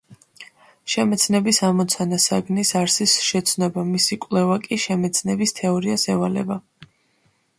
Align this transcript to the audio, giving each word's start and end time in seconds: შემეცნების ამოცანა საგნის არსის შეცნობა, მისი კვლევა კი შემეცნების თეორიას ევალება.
შემეცნების 0.93 1.57
ამოცანა 1.67 2.17
საგნის 2.23 2.71
არსის 2.79 3.13
შეცნობა, 3.27 3.83
მისი 3.91 4.17
კვლევა 4.25 4.57
კი 4.65 4.81
შემეცნების 4.85 5.55
თეორიას 5.61 6.09
ევალება. 6.15 6.61